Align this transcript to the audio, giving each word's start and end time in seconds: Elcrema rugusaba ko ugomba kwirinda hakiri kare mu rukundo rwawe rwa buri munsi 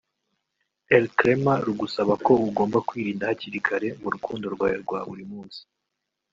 Elcrema 0.97 1.53
rugusaba 1.65 2.13
ko 2.25 2.33
ugomba 2.47 2.77
kwirinda 2.87 3.23
hakiri 3.29 3.59
kare 3.67 3.87
mu 4.01 4.07
rukundo 4.13 4.45
rwawe 4.53 4.77
rwa 4.83 4.99
buri 5.07 5.23
munsi 5.31 5.61